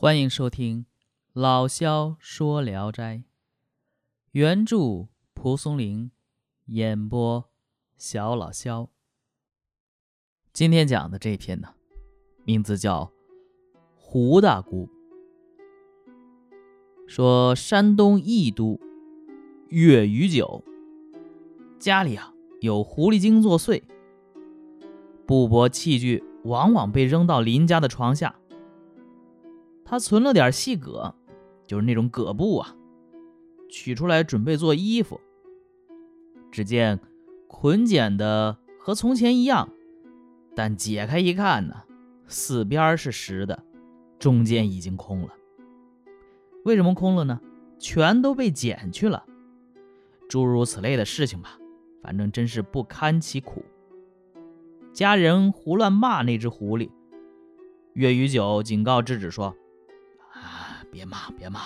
[0.00, 0.86] 欢迎收听
[1.32, 3.16] 老萧说《聊斋》，
[4.30, 6.12] 原著蒲松龄，
[6.66, 7.50] 演播
[7.96, 8.90] 小老萧。
[10.52, 11.74] 今天讲的这篇呢，
[12.44, 13.06] 名字叫
[13.96, 14.86] 《胡大姑》。
[17.08, 18.78] 说山东益都
[19.70, 20.62] 月余酒
[21.80, 23.82] 家里啊有狐狸精作祟，
[25.26, 28.37] 布帛器具往往被扔到邻家的床下。
[29.90, 31.14] 他存了点细葛，
[31.66, 32.76] 就是那种葛布啊，
[33.70, 35.18] 取出来准备做衣服。
[36.52, 37.00] 只见
[37.46, 39.70] 捆剪的和从前一样，
[40.54, 41.74] 但解开一看呢，
[42.26, 43.64] 四边是实的，
[44.18, 45.30] 中间已经空了。
[46.66, 47.40] 为什么空了呢？
[47.78, 49.24] 全都被剪去了。
[50.28, 51.58] 诸如此类的事情吧，
[52.02, 53.64] 反正真是不堪其苦。
[54.92, 56.90] 家人胡乱骂那只狐狸，
[57.94, 59.56] 岳余九警告制止说。
[60.90, 61.60] 别骂，别骂！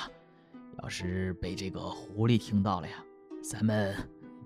[0.83, 3.05] 要是被这个狐狸听到了呀，
[3.43, 3.95] 咱们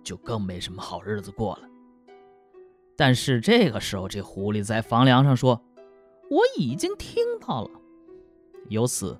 [0.02, 1.68] 就更没什么好日子过了。
[2.96, 5.62] 但是这个时候，这狐狸在房梁上说
[6.30, 7.70] ：“我已经听到了。”
[8.68, 9.18] 由此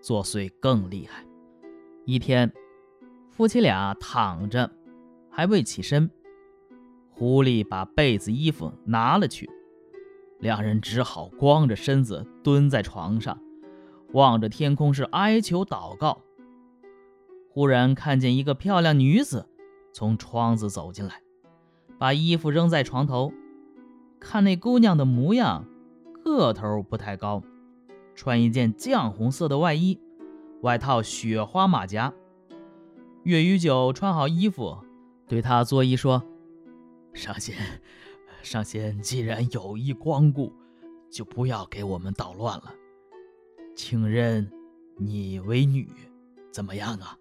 [0.00, 1.24] 作祟更厉害。
[2.04, 2.52] 一天，
[3.30, 4.70] 夫妻俩躺着，
[5.30, 6.10] 还未起身，
[7.10, 9.48] 狐狸把被子、衣服拿了去，
[10.40, 13.38] 两人只好光着身子蹲在床上。
[14.12, 16.22] 望着天空是哀求祷告。
[17.50, 19.48] 忽然看见一个漂亮女子
[19.92, 21.22] 从窗子走进来，
[21.98, 23.32] 把衣服扔在床头。
[24.20, 25.64] 看那姑娘的模样，
[26.24, 27.42] 个头不太高，
[28.14, 30.00] 穿一件绛红色的外衣，
[30.62, 32.12] 外套雪花马甲。
[33.24, 34.78] 岳余九穿好衣服，
[35.26, 36.22] 对她作揖说
[37.12, 37.56] ：“上仙，
[38.42, 40.52] 上仙，既然有意光顾，
[41.10, 42.74] 就不要给我们捣乱了。”
[43.78, 44.50] 请认
[44.96, 45.88] 你为女，
[46.50, 47.16] 怎么样啊？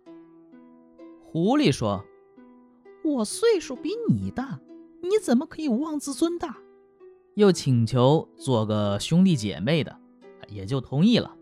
[1.23, 2.03] 狐狸说
[3.05, 4.59] ：“我岁数比你大，
[5.03, 6.57] 你怎么可以妄自尊大？”
[7.35, 9.95] 又请求做个兄弟姐妹的，
[10.47, 11.37] 也就同意了。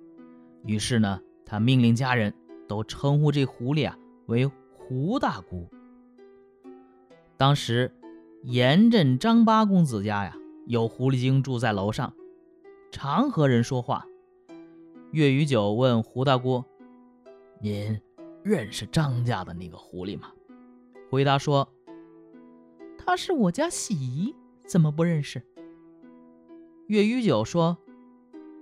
[0.65, 2.33] 于是呢，他命令家人
[2.67, 5.69] 都称呼这狐狸啊为胡大姑。
[7.37, 7.89] 当时
[8.43, 10.35] 严镇张八公子家呀，
[10.67, 12.13] 有狐狸精住在楼上，
[12.91, 14.05] 常和人说话。
[15.15, 16.61] 岳余九问胡大姑
[17.63, 17.97] ：“您
[18.43, 20.29] 认识张家的那个狐狸吗？”
[21.09, 21.65] 回答说
[22.99, 24.35] ：“他是我家喜姨，
[24.67, 25.41] 怎么不认识？”
[26.87, 27.77] 岳余九说：“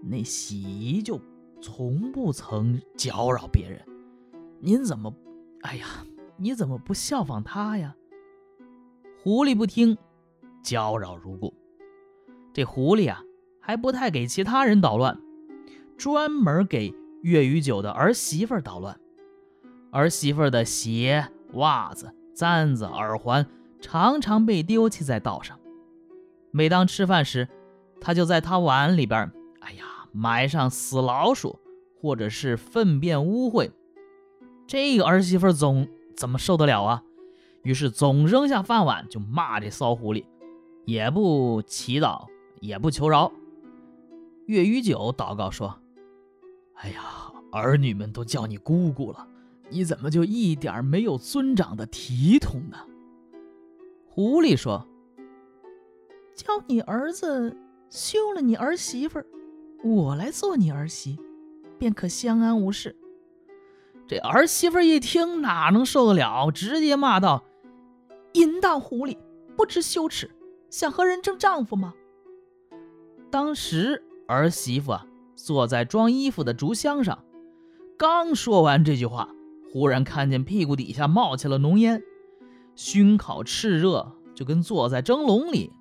[0.07, 1.19] 那喜姨就
[1.59, 3.83] 从不曾搅扰别人，
[4.59, 5.11] 您怎么……
[5.63, 6.05] 哎呀，
[6.37, 7.95] 你怎么不效仿她呀？”
[9.23, 9.97] 狐狸不听，
[10.61, 11.51] 搅扰如故。
[12.53, 13.23] 这狐狸啊，
[13.59, 15.19] 还不太给其他人捣乱。
[15.97, 18.99] 专门给岳余九的儿媳妇捣乱，
[19.91, 23.47] 儿媳妇的鞋、袜子、簪子、耳环
[23.79, 25.57] 常常被丢弃在道上。
[26.51, 27.47] 每当吃饭时，
[28.01, 31.59] 他就在他碗里边，哎呀，埋上死老鼠
[32.01, 33.71] 或者是粪便污秽。
[34.67, 35.87] 这个儿媳妇总
[36.17, 37.03] 怎么受得了啊？
[37.61, 40.25] 于是总扔下饭碗就骂这骚狐狸，
[40.85, 42.25] 也不祈祷，
[42.59, 43.31] 也不求饶。
[44.47, 45.79] 月余九祷告说。
[46.75, 47.01] 哎呀，
[47.51, 49.27] 儿女们都叫你姑姑了，
[49.69, 52.77] 你怎么就一点没有尊长的体统呢？
[54.09, 54.87] 狐狸说
[56.35, 57.55] ：“叫你儿子
[57.89, 59.25] 休了你儿媳妇儿，
[59.83, 61.19] 我来做你儿媳，
[61.77, 62.95] 便可相安无事。”
[64.05, 66.51] 这儿媳妇一听，哪能受得了？
[66.51, 67.43] 直接骂道
[68.33, 69.17] ：“淫荡狐狸，
[69.55, 70.29] 不知羞耻，
[70.69, 71.93] 想和人争丈夫吗？”
[73.31, 75.07] 当时儿媳妇啊。
[75.35, 77.23] 坐在装衣服的竹箱上，
[77.97, 79.29] 刚说完这句话，
[79.71, 82.01] 忽然看见屁股底下冒起了浓烟，
[82.75, 85.71] 熏烤炽热，就跟坐在蒸笼里。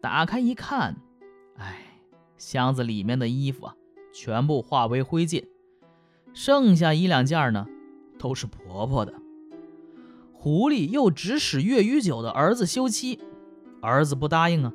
[0.00, 0.96] 打开一看，
[1.56, 2.00] 哎，
[2.36, 3.74] 箱子里面的衣服啊，
[4.12, 5.44] 全部化为灰烬，
[6.32, 7.66] 剩下一两件呢，
[8.18, 9.12] 都是婆婆的。
[10.32, 13.20] 狐狸又指使岳余九的儿子休妻，
[13.82, 14.72] 儿子不答应啊。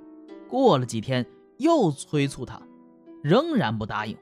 [0.47, 1.25] 过了几天，
[1.57, 2.62] 又催促他。
[3.25, 4.16] 仍然不答应，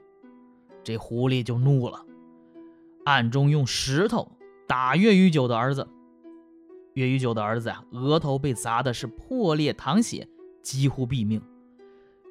[0.82, 2.06] 这狐狸就怒了，
[3.04, 4.32] 暗中用石头
[4.66, 5.86] 打岳余九的儿子。
[6.94, 10.26] 岳余九的儿子啊，额头被砸的是破裂淌血，
[10.62, 11.42] 几乎毙命。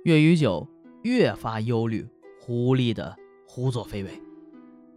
[0.03, 0.67] 岳余九
[1.03, 2.07] 越发忧虑
[2.39, 3.15] 狐狸的
[3.45, 4.19] 胡作非为，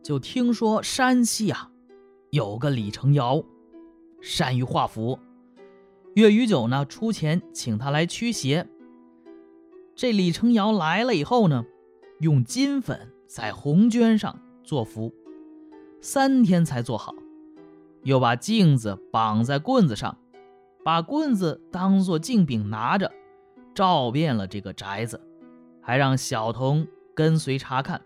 [0.02, 1.70] 就听说山西啊
[2.30, 3.44] 有个李成尧，
[4.22, 5.18] 善于画符。
[6.14, 8.66] 岳余九呢出钱请他来驱邪。
[9.96, 11.64] 这李成尧来了以后呢，
[12.20, 15.14] 用金粉在红绢上做符，
[16.02, 17.14] 三天才做好，
[18.02, 20.18] 又把镜子绑在棍子上，
[20.84, 23.10] 把棍子当做镜柄拿着，
[23.74, 25.18] 照遍了这个宅子，
[25.80, 28.02] 还让小童跟随查看，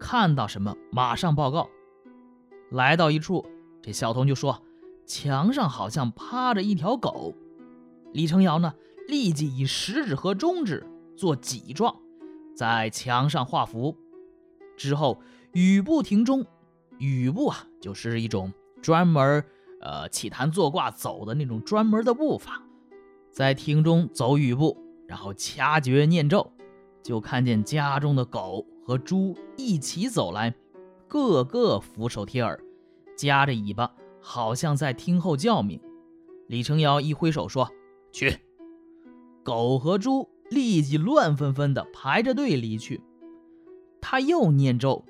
[0.00, 1.68] 看到什么马上报告。
[2.72, 3.46] 来到一处，
[3.80, 4.60] 这小童就说
[5.06, 7.32] ：“墙上好像趴着一条狗。”
[8.12, 8.74] 李成尧呢，
[9.06, 10.84] 立即以食指和中指
[11.16, 11.96] 做戟状，
[12.54, 13.96] 在墙上画符。
[14.76, 15.20] 之后
[15.52, 16.44] 雨步亭中，
[16.98, 18.52] 雨步啊，就是一种
[18.82, 19.42] 专门
[19.80, 22.62] 呃起坛作卦走的那种专门的步伐，
[23.30, 24.76] 在庭中走雨步，
[25.06, 26.52] 然后掐诀念咒，
[27.02, 30.54] 就看见家中的狗和猪一起走来，
[31.08, 32.60] 个个俯首贴耳，
[33.16, 35.80] 夹着尾巴，好像在听候叫命。
[36.48, 37.70] 李成尧一挥手说
[38.12, 38.38] ：“去！”
[39.42, 43.02] 狗和猪立即乱纷纷地排着队离去。
[44.00, 45.04] 他又念咒，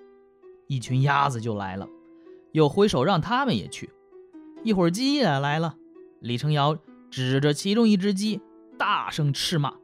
[0.67, 1.89] 一群鸭子就来了，
[2.53, 3.91] 又挥手让他们也去。
[4.63, 5.77] 一会儿鸡也来了，
[6.21, 6.79] 李成尧
[7.11, 8.41] 指着其中一只鸡，
[8.79, 9.75] 大声斥骂。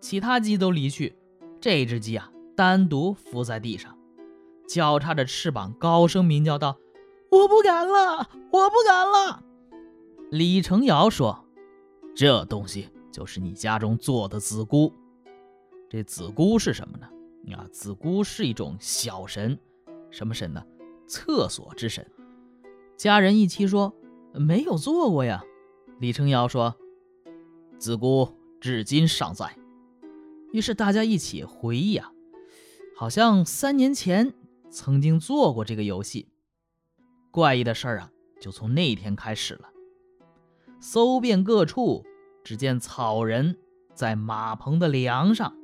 [0.00, 1.14] 其他鸡都离去，
[1.60, 3.96] 这只鸡啊，单独伏在地上，
[4.68, 6.76] 交叉着翅膀，高声鸣叫道
[7.30, 9.44] ：“我不敢了，我不敢了。”
[10.30, 11.44] 李成尧说
[12.16, 14.92] ：“这东西就是你家中做的子姑。
[15.88, 17.08] 这子姑是什么呢？”
[17.54, 19.58] 啊，子姑是一种小神，
[20.10, 20.64] 什么神呢？
[21.06, 22.08] 厕所之神。
[22.96, 23.92] 家人一齐说
[24.32, 25.44] 没有做过呀。
[25.98, 26.76] 李成尧说，
[27.78, 28.28] 子姑
[28.60, 29.56] 至今尚在。
[30.52, 32.12] 于是大家一起回忆啊，
[32.96, 34.32] 好像三年前
[34.70, 36.28] 曾经做过这个游戏。
[37.32, 39.68] 怪异的事儿啊，就从那天开始了。
[40.80, 42.04] 搜遍各处，
[42.42, 43.56] 只见草人
[43.94, 45.56] 在马棚的梁上。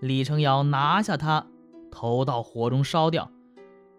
[0.00, 1.46] 李成尧拿下它，
[1.90, 3.30] 投到火中烧掉。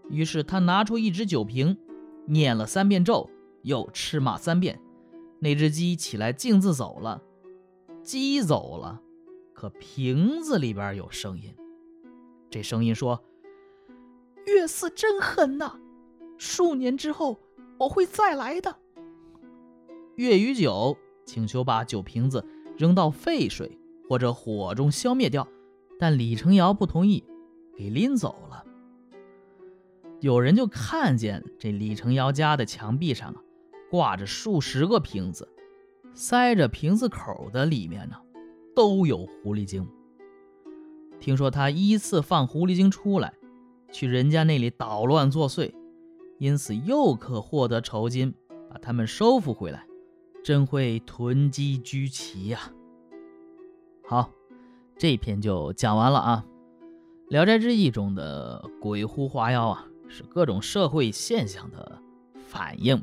[0.09, 1.77] 于是他拿出一只酒瓶，
[2.27, 3.29] 念了三遍咒，
[3.63, 4.79] 又吃骂三遍。
[5.39, 7.21] 那只鸡起来径自走了。
[8.03, 9.01] 鸡走了，
[9.53, 11.55] 可瓶子里边有声音。
[12.51, 13.23] 这声音说
[14.45, 15.79] ：“月四真狠呐！
[16.37, 17.39] 数年之后
[17.79, 18.75] 我会再来的。”
[20.15, 20.95] 月与酒
[21.25, 22.45] 请求把酒瓶子
[22.77, 23.77] 扔到沸水
[24.07, 25.47] 或者火中消灭掉。
[25.97, 27.23] 但李成尧不同意，
[27.77, 28.65] 给拎走了。
[30.19, 33.41] 有人就看见这李成尧家的墙壁上啊，
[33.89, 35.47] 挂着数十个瓶子，
[36.13, 38.15] 塞着瓶子口的里面呢，
[38.75, 39.87] 都有狐狸精。
[41.19, 43.33] 听说他依次放狐狸精出来，
[43.91, 45.73] 去人家那里捣乱作祟，
[46.39, 48.33] 因此又可获得酬金，
[48.69, 49.85] 把他们收复回来，
[50.45, 52.71] 真会囤积居奇呀！
[54.07, 54.29] 好。
[54.95, 56.45] 这篇就讲完了啊，
[57.29, 61.99] 《聊斋志异》中的鬼狐花妖啊，是各种社会现象的
[62.37, 63.01] 反应。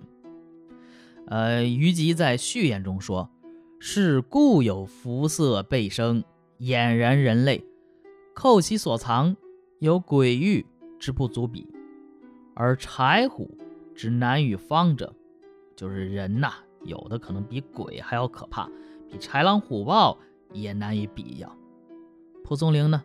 [1.26, 3.28] 呃，虞姬在序言中说
[3.78, 6.22] ：“是故有肤色背生，
[6.60, 7.62] 俨然人类，
[8.34, 9.36] 扣其所藏，
[9.80, 10.64] 有鬼域
[10.98, 11.66] 之不足比；
[12.54, 13.50] 而柴虎
[13.94, 15.14] 之难与方者，
[15.76, 18.68] 就是人呐，有的可能比鬼还要可怕，
[19.08, 20.18] 比豺狼虎豹
[20.52, 21.54] 也难以比较。”
[22.44, 23.02] 蒲松龄呢，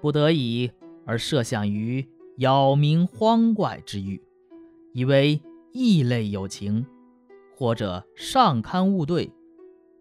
[0.00, 0.70] 不得已
[1.04, 2.06] 而设想于
[2.36, 4.22] 杳冥荒怪之域，
[4.92, 5.40] 以为
[5.72, 6.86] 异类有情，
[7.56, 9.32] 或者上堪误对，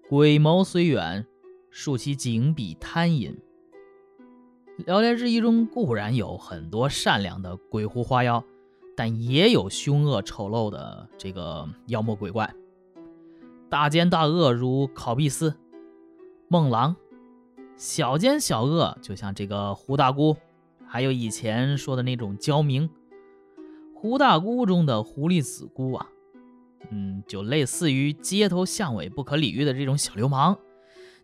[0.09, 1.25] 鬼谋虽远，
[1.69, 3.37] 树其井比贪淫。
[4.85, 8.43] 《聊斋志异》中固然有很多善良的鬼狐花妖，
[8.95, 12.53] 但也有凶恶丑陋的这个妖魔鬼怪，
[13.69, 15.55] 大奸大恶如考必斯、
[16.47, 16.95] 孟狼。
[17.75, 20.35] 小奸小恶，就像这个胡大姑，
[20.87, 22.89] 还有以前说的那种焦明。
[23.93, 26.07] 胡大姑中的狐狸子姑啊，
[26.91, 30.57] 嗯，就类似于街头巷尾不可理喻的这种小流氓。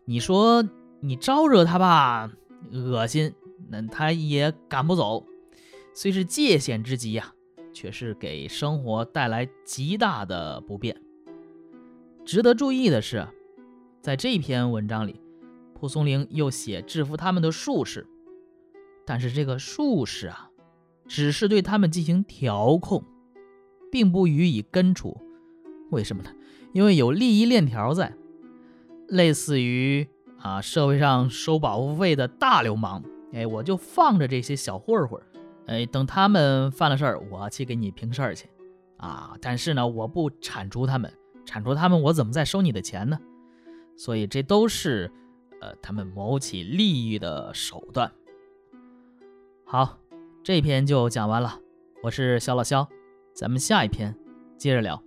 [0.04, 0.64] 你说
[1.00, 2.30] 你招惹他吧，
[2.72, 3.32] 恶心，
[3.68, 5.24] 那他也赶不走。
[5.94, 7.32] 虽是界限之极呀，
[7.72, 11.00] 却是给生活带来极大的不便。
[12.24, 13.26] 值得注意的是，
[14.00, 15.20] 在这篇文章里。
[15.74, 18.06] 蒲松龄又写制服他们的术士，
[19.04, 20.48] 但是这个术士啊，
[21.06, 23.04] 只是对他们进行调控，
[23.92, 25.14] 并不予以根除。
[25.90, 26.30] 为什么呢？
[26.72, 28.14] 因为有利益链条在，
[29.08, 33.02] 类似于啊社会上收保护费的大流氓，
[33.34, 35.20] 哎，我就放着这些小混混，
[35.66, 38.48] 哎，等他们犯了事儿，我去给你平事儿去，
[38.96, 41.12] 啊，但是呢，我不铲除他们，
[41.44, 43.18] 铲除他们，我怎么再收你的钱呢？
[43.96, 45.10] 所以这都是。
[45.60, 48.12] 呃，他们谋取利益的手段。
[49.64, 49.98] 好。
[50.42, 51.58] 这篇就讲完了。
[52.02, 52.86] 我是肖老肖，
[53.32, 54.14] 咱们下一篇
[54.58, 55.02] 接着聊。